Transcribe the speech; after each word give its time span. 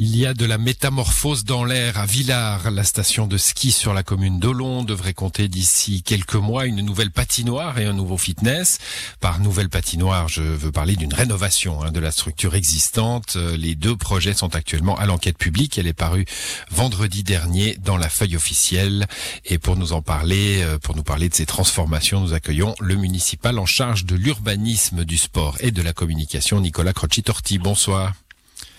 Il 0.00 0.16
y 0.16 0.26
a 0.26 0.32
de 0.32 0.44
la 0.44 0.58
métamorphose 0.58 1.44
dans 1.44 1.64
l'air 1.64 1.98
à 1.98 2.06
Villars. 2.06 2.70
La 2.70 2.84
station 2.84 3.26
de 3.26 3.36
ski 3.36 3.72
sur 3.72 3.92
la 3.92 4.04
commune 4.04 4.38
d'Olon 4.38 4.84
devrait 4.84 5.12
compter 5.12 5.48
d'ici 5.48 6.04
quelques 6.04 6.36
mois 6.36 6.66
une 6.66 6.82
nouvelle 6.82 7.10
patinoire 7.10 7.80
et 7.80 7.84
un 7.84 7.94
nouveau 7.94 8.16
fitness. 8.16 8.78
Par 9.18 9.40
nouvelle 9.40 9.68
patinoire, 9.68 10.28
je 10.28 10.40
veux 10.40 10.70
parler 10.70 10.94
d'une 10.94 11.12
rénovation 11.12 11.82
hein, 11.82 11.90
de 11.90 11.98
la 11.98 12.12
structure 12.12 12.54
existante. 12.54 13.34
Les 13.34 13.74
deux 13.74 13.96
projets 13.96 14.34
sont 14.34 14.54
actuellement 14.54 14.96
à 14.96 15.04
l'enquête 15.04 15.36
publique. 15.36 15.78
Elle 15.78 15.88
est 15.88 15.94
parue 15.94 16.26
vendredi 16.70 17.24
dernier 17.24 17.76
dans 17.82 17.96
la 17.96 18.08
feuille 18.08 18.36
officielle. 18.36 19.08
Et 19.46 19.58
pour 19.58 19.74
nous 19.74 19.94
en 19.94 20.00
parler, 20.00 20.62
euh, 20.62 20.78
pour 20.78 20.94
nous 20.94 21.02
parler 21.02 21.28
de 21.28 21.34
ces 21.34 21.46
transformations, 21.46 22.20
nous 22.20 22.34
accueillons 22.34 22.76
le 22.78 22.94
municipal 22.94 23.58
en 23.58 23.66
charge 23.66 24.04
de 24.04 24.14
l'urbanisme, 24.14 25.04
du 25.04 25.18
sport 25.18 25.56
et 25.58 25.72
de 25.72 25.82
la 25.82 25.92
communication, 25.92 26.60
Nicolas 26.60 26.92
Crocitorti. 26.92 27.58
Bonsoir. 27.58 28.12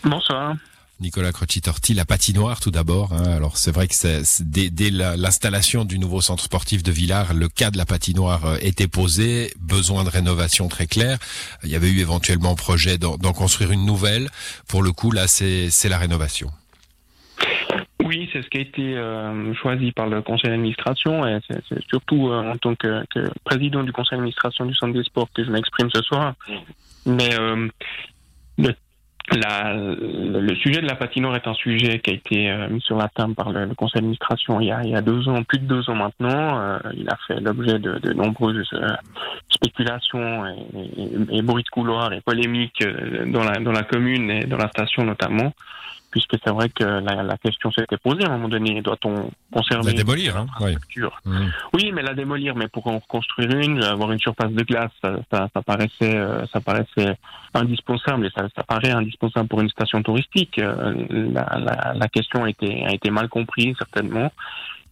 Bonsoir. 0.05 0.55
Nicolas 1.01 1.31
Crocitorti, 1.31 1.93
la 1.93 2.05
patinoire 2.05 2.59
tout 2.59 2.71
d'abord. 2.71 3.13
Hein. 3.13 3.31
Alors 3.31 3.57
c'est 3.57 3.71
vrai 3.71 3.87
que 3.87 3.95
c'est, 3.95 4.21
dès, 4.41 4.89
l'installation 4.89 5.85
du 5.85 5.97
nouveau 5.97 6.21
centre 6.21 6.43
sportif 6.43 6.83
de 6.83 6.91
Villars, 6.91 7.33
le 7.33 7.47
cas 7.47 7.71
de 7.71 7.77
la 7.77 7.85
patinoire 7.85 8.45
euh, 8.45 8.57
était 8.61 8.87
posé, 8.87 9.51
besoin 9.59 10.03
de 10.03 10.09
rénovation 10.09 10.67
très 10.67 10.87
clair. 10.87 11.17
Il 11.63 11.69
y 11.69 11.75
avait 11.75 11.89
eu 11.89 11.99
éventuellement 11.99 12.55
projet 12.55 12.97
d'en, 12.97 13.17
construire 13.33 13.71
une 13.71 13.85
nouvelle. 13.85 14.29
Pour 14.67 14.83
le 14.83 14.91
coup, 14.91 15.11
là, 15.11 15.27
c'est, 15.27 15.69
la 15.89 15.97
rénovation. 15.97 16.49
Oui, 18.03 18.29
c'est 18.33 18.41
ce 18.41 18.49
qui 18.49 18.57
a 18.57 18.61
été 18.61 18.97
euh, 18.97 19.53
choisi 19.55 19.91
par 19.91 20.07
le 20.07 20.21
conseil 20.21 20.49
d'administration 20.49 21.25
et 21.27 21.39
c'est, 21.47 21.61
surtout 21.87 22.29
euh, 22.29 22.51
en 22.51 22.57
tant 22.57 22.75
que, 22.75 23.03
président 23.43 23.83
du 23.83 23.93
conseil 23.93 24.17
d'administration 24.17 24.65
du 24.65 24.73
centre 24.73 24.93
des 24.93 25.03
sports 25.03 25.29
que 25.33 25.43
je 25.43 25.51
m'exprime 25.51 25.89
ce 25.93 26.01
soir. 26.01 26.33
Mais 27.05 27.29
la, 29.37 29.73
le 29.73 30.55
sujet 30.55 30.81
de 30.81 30.87
la 30.87 30.95
patinoire 30.95 31.35
est 31.35 31.47
un 31.47 31.53
sujet 31.53 31.99
qui 31.99 32.11
a 32.11 32.13
été 32.13 32.49
euh, 32.49 32.69
mis 32.69 32.81
sur 32.81 32.97
la 32.97 33.07
table 33.09 33.35
par 33.35 33.51
le, 33.51 33.67
conseil 33.75 34.01
d'administration 34.01 34.59
il, 34.59 34.67
y 34.67 34.71
a, 34.71 34.83
il 34.83 34.89
y 34.89 34.95
a 34.95 35.01
deux 35.01 35.27
ans, 35.29 35.43
plus 35.43 35.59
de 35.59 35.65
deux 35.65 35.89
ans 35.89 35.95
maintenant. 35.95 36.59
Euh, 36.59 36.79
il 36.95 37.09
a 37.09 37.17
fait 37.27 37.39
l'objet 37.39 37.79
de, 37.79 38.13
nombreuses 38.13 38.67
euh, 38.73 38.87
spéculations 39.49 40.45
et, 41.31 41.41
bruits 41.41 41.63
de 41.63 41.69
couloir 41.69 42.13
et 42.13 42.21
polémiques 42.21 42.83
dans 43.27 43.43
la, 43.43 43.59
dans 43.59 43.71
la 43.71 43.83
commune 43.83 44.29
et 44.31 44.45
dans 44.45 44.57
la 44.57 44.67
station 44.69 45.03
notamment 45.03 45.53
puisque 46.11 46.35
c'est 46.43 46.49
vrai 46.51 46.69
que 46.69 46.83
la, 46.83 47.23
la 47.23 47.37
question 47.37 47.71
s'était 47.71 47.97
posée 47.97 48.23
à 48.23 48.29
un 48.29 48.37
moment 48.37 48.49
donné. 48.49 48.81
Doit-on 48.81 49.29
conserver 49.53 49.91
la 49.91 49.97
démolir 49.97 50.37
hein, 50.37 50.47
oui. 50.61 50.75
Mmh. 51.25 51.47
oui, 51.73 51.91
mais 51.93 52.01
la 52.01 52.13
démolir, 52.13 52.55
mais 52.55 52.67
pour 52.67 52.87
en 52.87 52.99
reconstruire 52.99 53.51
une, 53.51 53.83
avoir 53.83 54.11
une 54.11 54.19
surface 54.19 54.51
de 54.51 54.63
glace, 54.63 54.91
ça, 55.03 55.19
ça, 55.31 55.49
ça 55.53 55.61
paraissait, 55.61 56.15
euh, 56.15 56.45
ça 56.47 56.61
paraissait 56.61 57.17
indispensable 57.53 58.25
et 58.25 58.29
ça, 58.35 58.47
ça, 58.55 58.63
paraît 58.63 58.91
indispensable 58.91 59.47
pour 59.47 59.61
une 59.61 59.69
station 59.69 60.01
touristique. 60.03 60.59
Euh, 60.59 60.93
la, 61.09 61.57
la, 61.59 61.93
la 61.95 62.07
question 62.07 62.43
a 62.43 62.49
été, 62.49 62.85
a 62.85 62.93
été 62.93 63.09
mal 63.09 63.29
comprise 63.29 63.75
certainement. 63.77 64.31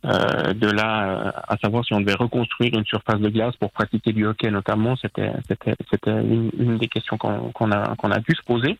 Euh, 0.05 0.53
de 0.53 0.69
là 0.69 1.09
euh, 1.09 1.31
à 1.47 1.57
savoir 1.57 1.83
si 1.83 1.93
on 1.95 1.99
devait 1.99 2.13
reconstruire 2.13 2.71
une 2.75 2.85
surface 2.85 3.19
de 3.19 3.29
glace 3.29 3.55
pour 3.57 3.71
pratiquer 3.71 4.13
du 4.13 4.27
hockey 4.27 4.51
notamment, 4.51 4.95
c'était 4.95 5.31
c'était 5.47 5.75
c'était 5.89 6.11
une, 6.11 6.51
une, 6.57 6.77
des 6.77 6.87
questions 6.87 7.17
qu'on 7.17 7.51
qu'on 7.51 7.71
a 7.71 7.95
qu'on 7.95 8.11
a 8.11 8.19
dû 8.19 8.35
se 8.35 8.43
poser. 8.43 8.77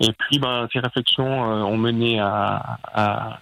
Et 0.00 0.12
puis, 0.12 0.38
ben, 0.38 0.68
ces 0.72 0.80
réflexions 0.80 1.50
euh, 1.50 1.62
ont 1.62 1.78
mené 1.78 2.20
à, 2.20 2.78
à, 2.92 3.38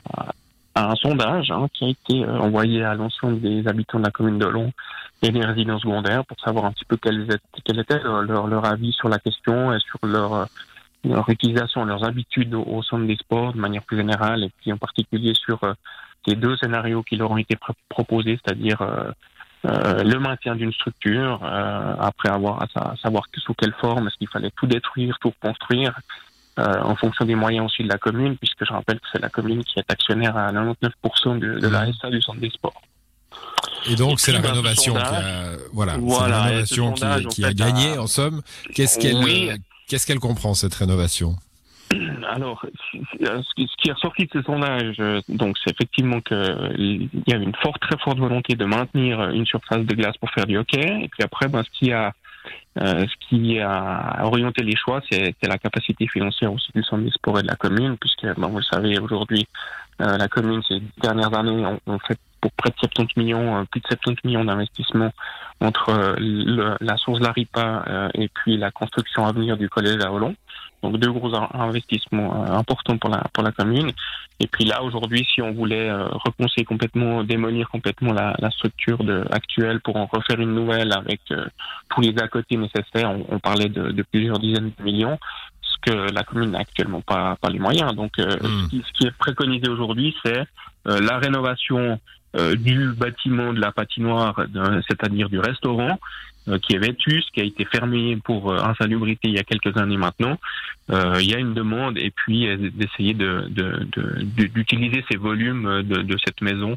à 0.75 0.91
un 0.91 0.95
sondage 0.95 1.51
hein, 1.51 1.67
qui 1.73 1.85
a 1.85 1.89
été 1.89 2.25
euh, 2.25 2.39
envoyé 2.39 2.85
à 2.85 2.95
l'ensemble 2.95 3.41
des 3.41 3.67
habitants 3.67 3.99
de 3.99 4.05
la 4.05 4.11
commune 4.11 4.39
de 4.39 4.47
Long 4.47 4.73
et 5.23 5.31
des 5.31 5.45
résidents 5.45 5.79
secondaires 5.79 6.25
pour 6.25 6.39
savoir 6.41 6.67
un 6.67 6.73
petit 6.73 6.85
peu 6.85 6.97
quel, 6.97 7.27
quel 7.65 7.79
était 7.81 7.99
leur, 8.01 8.47
leur, 8.47 8.65
avis 8.65 8.93
sur 8.93 9.09
la 9.09 9.19
question 9.19 9.73
et 9.73 9.81
sur 9.81 9.99
leur, 10.03 10.47
leur 11.05 11.29
utilisation, 11.29 11.85
leurs 11.85 12.05
habitudes 12.05 12.55
au, 12.55 12.83
centre 12.83 13.07
des 13.07 13.17
sports 13.17 13.53
de 13.53 13.59
manière 13.59 13.83
plus 13.83 13.97
générale, 13.97 14.45
et 14.45 14.51
puis 14.61 14.73
en 14.73 14.77
particulier 14.77 15.35
sur 15.35 15.63
euh, 15.65 15.73
les 16.27 16.37
deux 16.37 16.57
scénarios 16.57 17.03
qui 17.03 17.17
leur 17.17 17.31
ont 17.31 17.37
été 17.37 17.57
proposés, 17.89 18.39
c'est-à-dire 18.45 18.83
euh, 19.67 20.03
le 20.03 20.19
maintien 20.19 20.57
d'une 20.57 20.73
structure, 20.73 21.41
euh, 21.43 21.95
après 21.99 22.29
avoir 22.29 22.63
à, 22.63 22.97
savoir 23.03 23.25
sous 23.37 23.55
quelle 23.55 23.73
forme, 23.81 24.09
est-ce 24.09 24.17
qu'il 24.17 24.29
fallait 24.29 24.51
tout 24.57 24.67
détruire, 24.67 25.19
tout 25.21 25.31
reconstruire, 25.31 25.99
euh, 26.59 26.83
en 26.83 26.95
fonction 26.97 27.25
des 27.25 27.35
moyens 27.35 27.67
aussi 27.67 27.83
de 27.83 27.89
la 27.89 27.99
commune, 27.99 28.37
puisque 28.37 28.65
je 28.65 28.73
rappelle 28.73 29.01
que 29.01 29.07
c'est 29.13 29.21
la 29.21 29.29
commune 29.29 29.65
qui 29.65 29.79
est 29.79 29.91
actionnaire 29.91 30.37
à 30.37 30.53
99% 30.53 31.39
de, 31.39 31.59
de 31.59 31.69
la 31.69 31.93
SA 31.93 32.11
du 32.11 32.21
centre 32.23 32.41
des 32.41 32.51
sports. 32.51 32.81
Et 33.91 33.97
donc 33.97 34.21
c'est 34.21 34.33
la 34.33 34.41
rénovation 34.41 34.95
qui 34.95 35.01
a, 35.01 35.57
voilà, 35.73 35.97
la 35.97 36.43
rénovation 36.43 36.93
qui, 36.93 37.27
qui 37.29 37.45
a 37.45 37.53
gagné 37.53 37.99
en 37.99 38.07
somme. 38.07 38.43
Qu'est-ce 38.75 38.99
qu'elle 38.99 39.59
qu'est-ce 39.89 40.07
qu'elle 40.07 40.21
comprend 40.21 40.55
cette 40.55 40.75
rénovation? 40.75 41.37
Alors, 42.29 42.65
ce 43.21 43.55
qui 43.55 43.89
est 43.89 43.93
ressorti 43.93 44.27
de 44.27 44.31
ce 44.33 44.43
sondage, 44.43 44.97
euh, 45.01 45.21
donc, 45.29 45.57
c'est 45.63 45.71
effectivement 45.71 46.21
qu'il 46.21 47.09
y 47.27 47.33
a 47.33 47.37
une 47.37 47.55
forte, 47.57 47.81
très 47.81 47.99
forte 47.99 48.19
volonté 48.19 48.55
de 48.55 48.65
maintenir 48.65 49.31
une 49.31 49.47
surface 49.47 49.85
de 49.85 49.95
glace 49.95 50.17
pour 50.19 50.31
faire 50.31 50.47
du 50.47 50.57
hockey. 50.57 51.03
Et 51.03 51.09
puis 51.09 51.23
après, 51.23 51.49
ben, 51.49 51.63
ce 51.63 51.79
qui 51.79 51.93
a 51.93 52.13
euh, 52.81 53.07
ce 53.07 53.29
qui 53.29 53.59
a 53.61 54.21
orienté 54.25 54.63
les 54.63 54.77
choix, 54.77 55.01
c'est 55.11 55.35
la 55.43 55.59
capacité 55.59 56.07
financière 56.09 56.53
aussi 56.53 56.71
du 56.75 56.83
centre 56.83 57.05
des 57.05 57.11
sports 57.11 57.39
et 57.39 57.43
de 57.43 57.49
la 57.49 57.57
commune, 57.57 57.97
puisque, 57.99 58.25
ben, 58.25 58.49
vous 58.49 58.59
le 58.59 58.65
savez, 58.65 58.99
aujourd'hui, 58.99 59.47
euh, 60.01 60.17
la 60.17 60.29
commune, 60.29 60.63
ces 60.67 60.83
dernières 61.01 61.37
années, 61.39 61.65
on, 61.87 61.99
fait 62.01 62.19
pour 62.41 62.51
près 62.53 62.71
de 62.71 62.77
70 62.77 63.17
millions, 63.17 63.61
euh, 63.61 63.65
plus 63.71 63.81
de 63.81 63.87
70 63.87 64.27
millions 64.27 64.45
d'investissements 64.45 65.13
entre 65.61 66.17
la 66.19 66.97
source 66.97 67.21
de 67.21 67.25
la 67.25 67.33
RIPA 67.33 68.11
et 68.15 68.29
puis 68.29 68.57
la 68.59 68.71
construction 68.71 69.25
à 69.25 69.33
venir 69.33 69.57
du 69.57 69.69
collège 69.69 70.03
à 70.03 70.13
Hollande. 70.13 70.35
Donc 70.85 70.99
deux 70.99 71.11
gros 71.11 71.35
investissements 71.35 72.45
importants 72.45 72.99
pour 72.99 73.11
la 73.11 73.25
pour 73.33 73.43
la 73.43 73.53
commune. 73.53 73.91
Et 74.41 74.47
puis 74.47 74.65
là 74.65 74.83
aujourd'hui, 74.83 75.27
si 75.33 75.43
on 75.43 75.53
voulait 75.53 75.91
repenser 75.93 76.65
complètement, 76.65 77.25
démolir 77.25 77.69
complètement 77.71 78.13
la, 78.13 78.35
la 78.39 78.51
structure 78.51 79.03
de, 79.03 79.25
actuelle 79.31 79.81
pour 79.81 79.97
en 79.97 80.07
refaire 80.07 80.41
une 80.41 80.55
nouvelle 80.55 80.93
avec 80.93 81.21
tous 81.91 82.01
les 82.01 82.15
à 82.21 82.29
côté 82.29 82.57
nécessaires, 82.57 83.11
on, 83.11 83.25
on 83.29 83.39
parlait 83.39 83.69
de, 83.69 83.91
de, 83.91 84.03
plusieurs 84.03 84.39
dizaines 84.39 84.73
de 84.77 84.85
millions, 84.85 85.19
ce 85.63 85.91
que 85.91 86.13
la 86.13 86.23
commune 86.23 86.53
n'a 86.53 86.61
actuellement 86.61 87.01
pas, 87.01 87.37
pas 87.41 87.51
les 87.51 87.59
moyens. 87.59 87.95
Donc, 87.95 88.19
euh, 88.19 88.27
hmm. 88.27 88.65
ce, 88.65 88.69
qui, 88.71 88.85
ce, 88.87 88.93
qui, 88.93 89.07
est 89.07 89.17
préconisé 89.17 89.69
aujourd'hui, 89.69 90.15
c'est 90.25 90.45
euh, 90.87 91.01
la 91.01 91.19
rénovation 91.19 92.01
euh, 92.37 92.57
du 92.57 92.93
bâtiment 92.93 93.53
de 93.53 93.61
la 93.61 93.73
patinoire, 93.73 94.35
c'est-à-dire 94.89 95.29
du 95.29 95.39
restaurant, 95.39 95.93
euh, 95.93 95.97
qui 96.63 96.75
est 96.75 96.79
vétus, 96.79 97.25
qui 97.33 97.41
a 97.41 97.45
été 97.45 97.65
fermé 97.65 98.17
pour 98.25 98.51
euh, 98.51 98.59
insalubrité 98.63 99.29
il 99.29 99.35
y 99.35 99.39
a 99.39 99.45
quelques 99.45 99.77
années 99.77 99.97
maintenant. 99.97 100.39
Euh, 100.91 101.17
il 101.21 101.31
y 101.31 101.35
a 101.35 101.39
une 101.39 101.55
demande 101.55 101.97
et 101.97 102.11
puis 102.11 102.47
d'essayer 102.73 103.15
de, 103.15 103.49
d'utiliser 104.55 105.05
ces 105.11 105.17
volumes 105.17 105.83
de, 105.83 106.17
cette 106.25 106.43
maison 106.43 106.77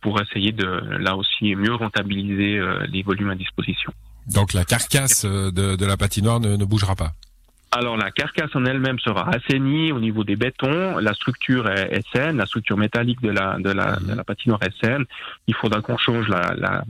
pour 0.00 0.20
essayer 0.20 0.52
de 0.52 0.66
là 0.98 1.16
aussi 1.16 1.56
mieux 1.56 1.74
rentabiliser 1.74 2.60
les 2.88 3.02
volumes 3.02 3.30
à 3.30 3.34
disposition. 3.34 3.92
Donc 4.32 4.52
la 4.52 4.64
carcasse 4.64 5.24
de, 5.24 5.84
la 5.84 5.96
patinoire 5.96 6.38
ne, 6.38 6.64
bougera 6.64 6.94
pas? 6.94 7.10
Alors 7.72 7.96
la 7.96 8.12
carcasse 8.12 8.54
en 8.54 8.64
elle-même 8.64 9.00
sera 9.00 9.28
assainie 9.34 9.90
au 9.90 9.98
niveau 9.98 10.22
des 10.22 10.36
bétons, 10.36 10.98
la 10.98 11.12
structure 11.12 11.68
est, 11.68 12.04
saine, 12.12 12.36
la 12.36 12.46
structure 12.46 12.76
métallique 12.76 13.20
de 13.20 13.30
la, 13.30 13.58
de 13.58 13.70
la, 13.70 13.96
de 13.96 14.14
la 14.14 14.22
patinoire 14.22 14.62
est 14.62 14.84
saine. 14.84 15.04
Il 15.48 15.54
faudra 15.54 15.80
qu'on 15.80 15.98
change 15.98 16.28
la, 16.28 16.54
la, 16.56 16.84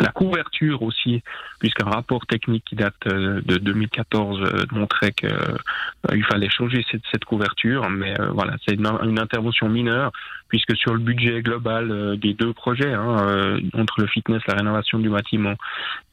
la 0.00 0.10
couverture 0.10 0.82
aussi, 0.82 1.22
puisqu'un 1.58 1.86
rapport 1.86 2.26
technique 2.26 2.64
qui 2.64 2.76
date 2.76 2.94
euh, 3.06 3.40
de 3.44 3.56
2014 3.56 4.40
euh, 4.40 4.64
montrait 4.72 5.12
qu'il 5.12 5.30
euh, 5.30 6.22
fallait 6.28 6.50
changer 6.50 6.84
cette, 6.90 7.24
couverture, 7.24 7.88
mais 7.88 8.14
voilà, 8.32 8.54
c'est 8.66 8.74
une, 8.74 9.18
intervention 9.18 9.68
mineure, 9.68 10.12
puisque 10.48 10.76
sur 10.76 10.92
le 10.92 11.00
budget 11.00 11.42
global 11.42 12.16
des 12.18 12.34
deux 12.34 12.52
projets, 12.52 12.92
hein, 12.92 13.58
entre 13.74 14.00
le 14.00 14.06
fitness, 14.06 14.42
la 14.46 14.54
rénovation 14.54 14.98
du 14.98 15.08
bâtiment 15.08 15.54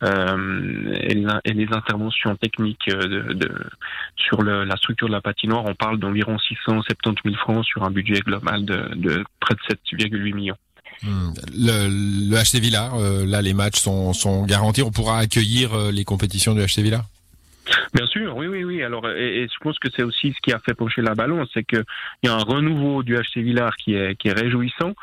et, 0.02 1.14
les, 1.14 1.68
interventions 1.72 2.36
techniques 2.38 2.90
sur 4.16 4.42
la 4.44 4.76
structure 4.78 5.08
de 5.08 5.14
la 5.14 5.22
patinoire, 5.22 5.66
on 5.66 5.76
parle 5.76 6.00
d'environ 6.00 6.40
670 6.40 7.22
000 7.24 7.36
francs 7.36 7.66
sur 7.66 7.84
un 7.84 7.92
budget 7.92 8.22
global 8.22 8.66
de, 8.66 8.96
de 8.96 9.24
près 9.40 9.54
de 9.54 9.76
7,8 9.96 10.34
millions. 10.34 10.58
Hmm. 11.02 11.34
Le, 11.54 11.88
le 12.30 12.38
euh, 12.96 13.26
là 13.26 13.42
les 13.42 13.54
matchs 13.54 13.80
sont, 13.80 14.14
sont 14.14 14.46
garantis, 14.46 14.82
on 14.82 14.92
pourra 14.92 15.20
accueillir 15.20 15.74
euh, 15.74 15.92
les 15.92 16.06
compétitions 16.06 16.54
du 16.54 16.62
HC 16.62 16.82
Bien 17.94 18.08
sûr, 18.08 18.36
oui, 18.36 18.48
oui, 18.48 18.64
oui. 18.64 18.84
Alors, 18.84 19.08
et, 19.10 19.48
je 19.48 19.58
pense 19.62 19.80
que 19.80 19.88
c'est 19.96 20.04
aussi 20.04 20.34
ce 20.34 20.38
qui 20.44 20.52
a 20.52 20.60
fait 20.60 20.74
pencher 20.74 21.02
la 21.02 21.16
balance, 21.16 21.48
c'est 21.54 21.64
qu'il 21.64 21.84
y 22.24 22.28
a 22.28 22.34
un 22.34 22.44
renouveau 22.44 23.04
du 23.04 23.16
HC 23.16 23.40
qui 23.84 23.96
est, 23.96 24.16
qui 24.16 24.28
est 24.28 24.34
réjouissant, 24.34 24.94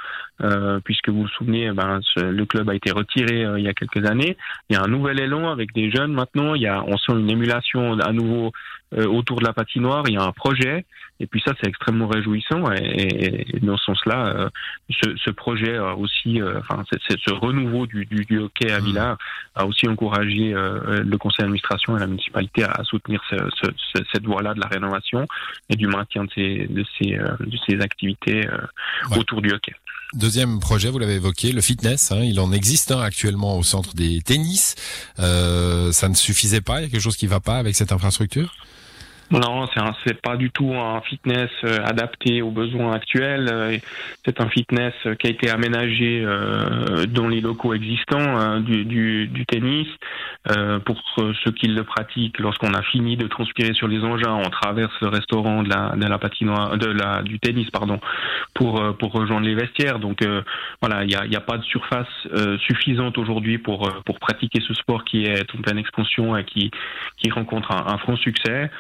euh, 0.43 0.81
puisque 0.83 1.09
vous 1.09 1.23
vous 1.23 1.29
souvenez, 1.29 1.71
ben, 1.73 2.01
le 2.17 2.45
club 2.45 2.71
a 2.71 2.75
été 2.75 2.91
retiré 2.91 3.45
euh, 3.45 3.59
il 3.59 3.65
y 3.65 3.69
a 3.69 3.75
quelques 3.75 4.07
années. 4.07 4.37
Il 4.69 4.75
y 4.75 4.77
a 4.77 4.83
un 4.83 4.89
nouvel 4.89 5.21
élan 5.21 5.51
avec 5.51 5.73
des 5.75 5.91
jeunes 5.91 6.13
maintenant. 6.13 6.55
Il 6.55 6.63
y 6.63 6.67
a, 6.67 6.83
on 6.87 6.97
sent 6.97 7.13
une 7.13 7.31
émulation 7.31 7.99
à 7.99 8.13
nouveau 8.13 8.53
euh, 8.95 9.07
autour 9.07 9.41
de 9.41 9.45
la 9.45 9.53
patinoire. 9.53 10.05
Il 10.09 10.15
y 10.15 10.17
a 10.17 10.23
un 10.23 10.33
projet, 10.33 10.87
et 11.21 11.27
puis 11.27 11.43
ça, 11.45 11.53
c'est 11.61 11.69
extrêmement 11.69 12.09
réjouissant. 12.09 12.73
Et, 12.73 13.55
et, 13.55 13.61
dans 13.61 13.77
ce 13.77 13.85
sens-là, 13.87 14.27
euh, 14.29 14.49
ce, 14.89 15.15
ce, 15.17 15.31
projet 15.31 15.79
aussi, 15.79 16.41
enfin, 16.43 16.85
c'est, 16.91 17.19
ce 17.19 17.35
renouveau 17.35 17.87
du, 17.87 18.07
du, 18.07 18.25
du, 18.25 18.39
hockey 18.39 18.71
à 18.73 18.81
mmh. 18.81 18.85
Villars 18.85 19.19
a 19.55 19.67
aussi 19.67 19.89
encouragé 19.89 20.53
le 20.55 21.17
conseil 21.19 21.43
d'administration 21.43 21.97
et 21.97 22.01
la 22.01 22.07
municipalité 22.07 22.65
à, 22.65 22.83
soutenir 22.85 23.23
ce, 23.29 23.37
ce, 23.63 24.03
cette 24.13 24.25
voie-là 24.25 24.55
de 24.55 24.61
la 24.61 24.69
rénovation 24.69 25.27
et 25.69 25.77
du 25.77 25.87
maintien 25.87 26.25
de 26.25 26.31
ces, 26.35 26.67
de 26.67 26.85
ces, 26.99 27.11
de 27.11 27.59
ces 27.69 27.81
activités 27.81 28.49
autour 29.17 29.43
du 29.43 29.53
hockey. 29.53 29.75
Deuxième 30.12 30.59
projet, 30.59 30.91
vous 30.91 30.99
l'avez 30.99 31.15
évoqué, 31.15 31.53
le 31.53 31.61
fitness. 31.61 32.11
Hein, 32.11 32.25
il 32.25 32.41
en 32.41 32.51
existe 32.51 32.91
un 32.91 33.01
actuellement 33.01 33.57
au 33.57 33.62
centre 33.62 33.95
des 33.95 34.21
tennis. 34.23 34.75
Euh, 35.21 35.93
ça 35.93 36.09
ne 36.09 36.15
suffisait 36.15 36.61
pas. 36.61 36.81
Il 36.81 36.83
y 36.83 36.87
a 36.87 36.89
quelque 36.89 37.01
chose 37.01 37.17
qui 37.17 37.27
ne 37.27 37.31
va 37.31 37.39
pas 37.39 37.59
avec 37.59 37.77
cette 37.77 37.93
infrastructure? 37.93 38.53
Non, 39.31 39.69
c'est 40.05 40.21
pas 40.21 40.37
du 40.37 40.50
tout 40.50 40.75
un 40.75 41.00
fitness 41.03 41.50
euh, 41.62 41.79
adapté 41.85 42.43
aux 42.43 42.50
besoins 42.50 42.93
actuels. 42.93 43.49
Euh, 43.53 43.79
c'est 44.25 44.41
un 44.41 44.49
fitness 44.49 44.93
qui 45.21 45.29
a 45.29 45.31
été 45.31 45.50
aménagé 45.50 46.23
euh, 46.25 47.06
dans 47.06 47.29
les 47.29 47.41
locaux 47.41 47.73
existants 47.73 48.19
hein, 48.19 48.61
du, 48.61 48.85
du, 48.85 49.29
du, 49.29 49.47
tennis. 49.47 49.87
pour 50.85 51.00
ceux 51.17 51.53
qui 51.53 51.69
le 51.69 51.85
pratiquent, 51.85 52.41
lorsqu'on 52.41 52.75
a 52.75 52.82
fini 52.82 53.17
de 53.17 53.29
transpirer 53.29 53.73
sur 53.73 53.87
les 53.87 54.00
engins, 54.00 54.35
on 54.35 54.50
traverse 54.50 54.93
le 55.00 55.09
restaurant 55.09 55.62
de 55.62 55.69
la, 55.69 55.94
de 55.97 56.06
la 56.06 56.19
patinoire, 56.19 56.77
de 56.77 56.87
la, 56.87 57.23
du 57.23 57.38
tennis, 57.38 57.71
pardon, 57.71 58.00
pour 58.55 58.97
pour 58.99 59.12
rejoindre 59.12 59.47
les 59.47 59.55
vestiaires. 59.55 59.99
Donc 60.00 60.27
voilà, 60.81 61.05
il 61.05 61.09
n'y 61.09 61.15
a, 61.15 61.27
y 61.27 61.37
a, 61.37 61.41
pas 61.41 61.59
de 61.59 61.65
surface 61.65 62.09
suffisante 62.67 63.17
aujourd'hui 63.19 63.59
pour 63.59 63.88
pour 64.05 64.19
pratiquer 64.19 64.61
ce 64.67 64.75
sport 64.75 65.05
qui 65.05 65.25
est 65.25 65.55
en 65.55 65.61
pleine 65.62 65.79
expansion 65.79 66.37
et 66.37 66.44
qui 66.44 66.71
qui 67.17 67.31
rencontre 67.31 67.71
un, 67.73 67.93
un 67.94 67.99
franc 67.99 68.17
succès. 68.17 68.71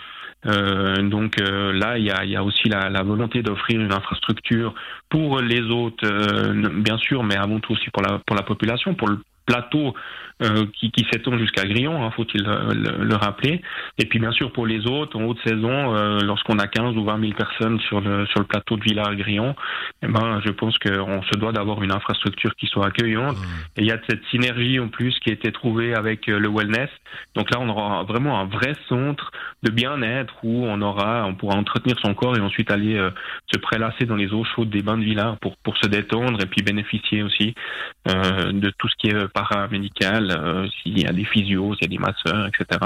Euh, 0.46 1.02
donc 1.02 1.40
euh, 1.40 1.72
là, 1.72 1.98
il 1.98 2.04
y 2.04 2.10
a, 2.10 2.24
y 2.24 2.36
a, 2.36 2.42
aussi 2.42 2.68
la, 2.68 2.88
la 2.88 3.02
volonté 3.02 3.42
d'offrir 3.42 3.80
une 3.80 3.92
infrastructure 3.92 4.74
pour 5.08 5.40
les 5.40 5.60
autres, 5.60 6.06
euh, 6.06 6.70
bien 6.80 6.96
sûr, 6.98 7.22
mais 7.22 7.36
avant 7.36 7.60
tout 7.60 7.72
aussi 7.72 7.90
pour 7.90 8.02
la, 8.02 8.18
pour 8.20 8.36
la 8.36 8.42
population, 8.42 8.94
pour 8.94 9.08
le 9.08 9.18
plateau 9.50 9.94
euh, 10.42 10.64
qui, 10.72 10.90
qui 10.90 11.06
s'étend 11.12 11.36
jusqu'à 11.36 11.66
Grillon, 11.66 12.02
hein, 12.02 12.10
faut-il 12.12 12.42
le, 12.42 13.04
le, 13.04 13.14
rappeler. 13.14 13.60
Et 13.98 14.06
puis 14.06 14.18
bien 14.18 14.32
sûr 14.32 14.50
pour 14.52 14.66
les 14.66 14.86
autres, 14.86 15.18
en 15.18 15.24
haute 15.24 15.38
saison, 15.44 15.94
euh, 15.94 16.20
lorsqu'on 16.20 16.58
a 16.58 16.66
15 16.66 16.96
ou 16.96 17.04
20 17.04 17.20
000 17.20 17.32
personnes 17.34 17.78
sur 17.80 18.00
le, 18.00 18.24
sur 18.24 18.40
le 18.40 18.46
plateau 18.46 18.78
de 18.78 18.82
Villars-Grillon, 18.82 19.54
eh 20.02 20.06
ben, 20.06 20.40
je 20.42 20.50
pense 20.50 20.78
qu'on 20.78 21.22
se 21.24 21.38
doit 21.38 21.52
d'avoir 21.52 21.82
une 21.82 21.92
infrastructure 21.92 22.54
qui 22.56 22.68
soit 22.68 22.86
accueillante. 22.86 23.36
Mmh. 23.36 23.44
Et 23.76 23.82
il 23.82 23.86
y 23.88 23.92
a 23.92 23.98
cette 24.08 24.24
synergie 24.30 24.80
en 24.80 24.88
plus 24.88 25.18
qui 25.18 25.28
a 25.28 25.34
été 25.34 25.52
trouvée 25.52 25.94
avec 25.94 26.26
euh, 26.30 26.38
le 26.38 26.48
wellness. 26.48 26.88
Donc 27.34 27.50
là, 27.50 27.58
on 27.60 27.68
aura 27.68 28.04
vraiment 28.04 28.40
un 28.40 28.46
vrai 28.46 28.74
centre 28.88 29.32
de 29.62 29.70
bien-être 29.70 30.34
où 30.42 30.64
on 30.64 30.80
aura, 30.80 31.26
on 31.26 31.34
pourra 31.34 31.56
entretenir 31.56 31.98
son 32.02 32.14
corps 32.14 32.38
et 32.38 32.40
ensuite 32.40 32.70
aller 32.70 32.98
se 33.52 33.58
prélasser 33.58 34.06
dans 34.06 34.16
les 34.16 34.32
eaux 34.32 34.44
chaudes 34.44 34.70
des 34.70 34.80
bains 34.80 34.96
de 34.96 35.36
pour, 35.40 35.56
pour 35.58 35.76
se 35.76 35.86
détendre 35.86 36.40
et 36.40 36.46
puis 36.46 36.62
bénéficier 36.62 37.22
aussi 37.22 37.54
de 38.06 38.70
tout 38.78 38.88
ce 38.88 38.94
qui 38.96 39.08
est 39.08 39.28
paramédical 39.48 40.30
euh, 40.30 40.66
s'il 40.82 40.98
y 40.98 41.06
a 41.06 41.12
des 41.12 41.24
physios, 41.24 41.74
s'il 41.74 41.84
y 41.92 41.96
a 41.96 41.98
des 41.98 41.98
masseurs, 41.98 42.46
etc. 42.48 42.80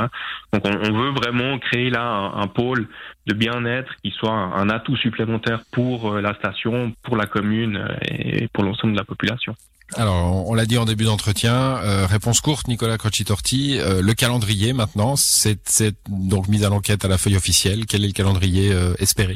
Donc 0.52 0.62
on, 0.64 0.92
veut 0.92 1.10
vraiment 1.10 1.58
créer 1.58 1.90
là 1.90 2.32
un, 2.34 2.46
pôle 2.46 2.88
de 3.26 3.34
bien-être 3.34 3.92
qui 4.02 4.10
soit 4.10 4.32
un, 4.32 4.68
atout 4.70 4.96
supplémentaire 4.96 5.62
pour 5.72 6.12
euh, 6.12 6.20
la 6.20 6.34
station, 6.34 6.92
pour 7.02 7.16
la 7.16 7.26
commune 7.26 7.76
euh, 7.76 7.96
et 8.08 8.48
pour 8.48 8.64
l'ensemble 8.64 8.94
de 8.94 8.98
la 8.98 9.04
population. 9.04 9.54
Alors, 9.96 10.48
on 10.48 10.54
l'a 10.54 10.64
dit 10.64 10.78
en 10.78 10.86
début 10.86 11.04
d'entretien, 11.04 11.76
réponse 12.06 12.40
courte, 12.40 12.68
Nicolas 12.68 12.96
Crocitorti, 12.96 13.78
le 13.78 14.14
calendrier 14.14 14.72
maintenant, 14.72 15.14
c'est 15.14 15.94
donc 16.08 16.48
mise 16.48 16.64
à 16.64 16.70
l'enquête 16.70 17.04
à 17.04 17.08
la 17.08 17.18
feuille 17.18 17.36
officielle. 17.36 17.84
Quel 17.86 18.02
est 18.02 18.08
le 18.08 18.12
calendrier 18.14 18.72
espéré? 18.98 19.34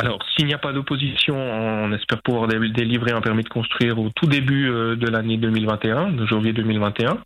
Alors, 0.00 0.18
s'il 0.34 0.46
n'y 0.46 0.54
a 0.54 0.58
pas 0.58 0.72
d'opposition, 0.72 1.36
on 1.36 1.92
espère 1.92 2.22
pouvoir 2.22 2.48
délivrer 2.48 3.12
un 3.12 3.20
permis 3.20 3.42
de 3.42 3.50
construire 3.50 3.98
au 3.98 4.08
tout 4.08 4.24
début 4.24 4.70
euh, 4.70 4.96
de 4.96 5.06
l'année 5.06 5.36
2021, 5.36 6.12
de 6.12 6.24
janvier 6.24 6.54
2021. 6.54 7.18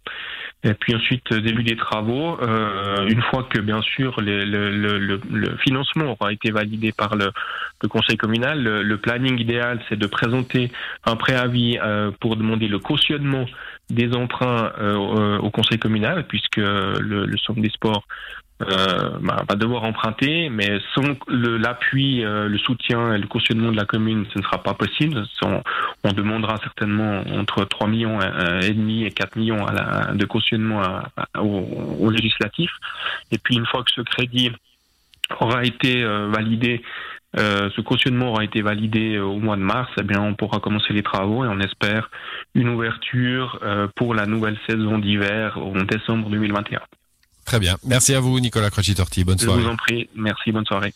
Et 0.65 0.75
puis 0.75 0.97
ensuite, 0.97 1.31
euh, 1.31 1.41
début 1.41 1.62
des 1.62 1.76
travaux, 1.76 2.37
euh, 2.43 3.06
une 3.06 3.23
fois 3.23 3.44
que, 3.44 3.61
bien 3.61 3.81
sûr, 3.81 4.21
le, 4.21 4.44
le, 4.44 5.21
le, 5.31 5.56
financement 5.59 6.17
aura 6.19 6.32
été 6.32 6.50
validé 6.50 6.91
par 6.91 7.15
le, 7.15 7.31
conseil 7.88 8.17
communal, 8.17 8.61
le, 8.61 8.97
planning 8.97 9.38
idéal, 9.38 9.81
c'est 9.88 9.99
de 9.99 10.06
présenter 10.09 10.73
un 11.05 11.15
préavis 11.15 11.79
pour 12.19 12.35
demander 12.35 12.67
le 12.67 12.81
cautionnement 12.81 13.44
des 13.91 14.15
emprunts 14.17 14.73
au 15.41 15.50
conseil 15.50 15.79
communal, 15.79 16.25
puisque 16.27 16.56
le, 16.56 17.37
Centre 17.37 17.61
des 17.61 17.69
sports 17.69 18.05
euh, 18.62 19.19
bah, 19.21 19.45
va 19.49 19.56
devoir 19.56 19.83
emprunter, 19.83 20.49
mais 20.49 20.79
sans 20.95 21.03
l'appui, 21.29 22.25
euh, 22.25 22.49
le 22.49 22.56
soutien 22.59 23.12
et 23.12 23.19
le 23.19 23.27
cautionnement 23.27 23.73
de 23.73 23.77
la 23.77 23.85
commune, 23.85 24.27
ce 24.33 24.39
ne 24.39 24.45
sera 24.45 24.62
pas 24.62 24.75
possible. 24.75 25.25
On, 25.43 26.12
demandera 26.12 26.59
certainement 26.59 27.25
entre 27.37 27.65
3 27.65 27.89
millions 27.89 28.21
et 28.21 28.71
demi 28.71 29.05
et 29.05 29.11
4 29.11 29.37
millions 29.37 29.67
de 30.12 30.25
cautionnement 30.27 30.83
au, 31.37 31.67
au, 31.99 32.11
législatif. 32.11 32.71
Et 33.33 33.39
puis 33.39 33.56
une 33.56 33.67
fois 33.67 33.83
que 33.83 33.91
ce 33.91 34.03
crédit 34.03 34.53
aura 35.41 35.65
été 35.65 36.05
euh, 36.05 36.29
validé, 36.29 36.83
euh, 37.37 37.69
ce 37.75 37.81
cautionnement 37.81 38.31
aura 38.31 38.45
été 38.45 38.62
validé 38.62 39.19
au 39.19 39.39
mois 39.39 39.56
de 39.56 39.62
mars, 39.62 39.91
eh 39.99 40.05
bien 40.05 40.21
on 40.21 40.35
pourra 40.35 40.61
commencer 40.61 40.93
les 40.93 41.03
travaux 41.03 41.45
et 41.45 41.49
on 41.49 41.59
espère 41.59 42.11
une 42.55 42.69
ouverture 42.69 43.59
pour 43.97 44.15
la 44.15 44.27
nouvelle 44.27 44.59
saison 44.69 44.99
d'hiver 44.99 45.59
en 45.59 45.83
décembre 45.83 46.31
2021. 46.31 46.81
Très 47.44 47.58
bien. 47.58 47.76
Merci 47.85 48.14
à 48.14 48.20
vous, 48.20 48.38
Nicolas 48.41 48.70
Crocitorti. 48.70 49.25
Bonne 49.25 49.38
soirée. 49.38 49.61
Je 49.61 49.67
vous 49.67 49.73
en 49.73 49.76
prie. 49.76 50.08
Merci. 50.14 50.52
Bonne 50.52 50.64
soirée. 50.64 50.94